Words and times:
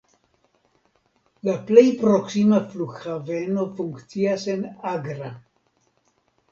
La 1.49 1.55
plej 1.67 1.83
proksima 1.99 2.63
flughaveno 2.73 3.67
funkcias 3.79 4.49
en 4.57 4.69
Agra. 4.97 5.33